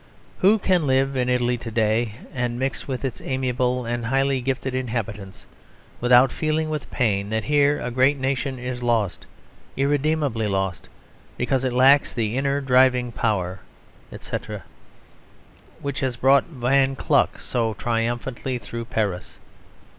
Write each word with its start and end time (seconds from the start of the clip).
"Who 0.39 0.57
can 0.57 0.87
live 0.87 1.15
in 1.15 1.29
Italy 1.29 1.59
to 1.59 1.69
day 1.69 2.15
and 2.33 2.57
mix 2.57 2.87
with 2.87 3.05
its 3.05 3.21
amiable 3.21 3.85
and 3.85 4.07
highly 4.07 4.41
gifted 4.41 4.73
inhabitants 4.73 5.45
without 5.99 6.31
feeling 6.31 6.71
with 6.71 6.89
pain 6.89 7.29
that 7.29 7.43
here 7.43 7.79
a 7.79 7.91
great 7.91 8.17
nation 8.17 8.57
is 8.57 8.81
lost, 8.81 9.27
irredeemably 9.77 10.47
lost, 10.47 10.89
because 11.37 11.63
it 11.63 11.71
lacks 11.71 12.13
the 12.13 12.35
inner 12.35 12.61
driving 12.61 13.11
power," 13.11 13.59
etc., 14.11 14.63
which 15.81 15.99
has 15.99 16.15
brought 16.17 16.45
Von 16.45 16.95
Kluck 16.95 17.37
so 17.37 17.75
triumphantly 17.75 18.57
through 18.57 18.85
Paris. 18.85 19.37